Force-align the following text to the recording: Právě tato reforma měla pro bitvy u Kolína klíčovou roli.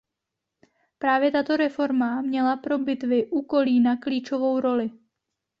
Právě 0.97 1.31
tato 1.31 1.57
reforma 1.57 2.21
měla 2.21 2.55
pro 2.57 2.77
bitvy 2.77 3.25
u 3.25 3.41
Kolína 3.41 3.97
klíčovou 3.97 4.59
roli. 4.59 4.91